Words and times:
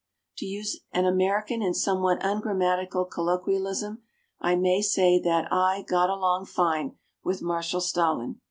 To 0.37 0.47
use 0.47 0.79
an 0.91 1.05
American 1.05 1.61
and 1.61 1.77
somewhat 1.77 2.25
ungrammatical 2.25 3.05
colloquialism, 3.05 4.01
I 4.39 4.55
may 4.55 4.81
say 4.81 5.19
that 5.19 5.47
I 5.53 5.83
"got 5.87 6.09
along 6.09 6.47
fine" 6.47 6.95
with 7.23 7.43
Marshal 7.43 7.81
Stalin. 7.81 8.39